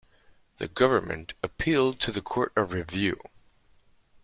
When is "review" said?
2.73-3.21